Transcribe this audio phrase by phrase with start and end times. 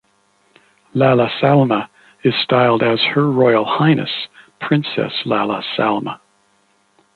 [0.95, 1.87] Lalla Salma
[2.23, 6.19] is styled as Her Royal Highness Princess Lalla Salma.